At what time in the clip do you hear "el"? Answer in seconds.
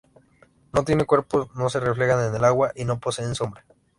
2.35-2.43